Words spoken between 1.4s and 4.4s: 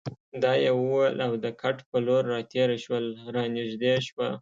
د کټ په لور راتېره شول، را نږدې شوه.